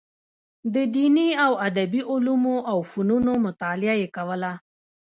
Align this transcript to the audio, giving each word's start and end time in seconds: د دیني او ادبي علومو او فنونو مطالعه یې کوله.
د 0.73 0.75
دیني 0.95 1.29
او 1.45 1.51
ادبي 1.67 2.01
علومو 2.11 2.55
او 2.71 2.77
فنونو 2.91 3.33
مطالعه 3.47 3.95
یې 4.01 4.07
کوله. 4.17 4.51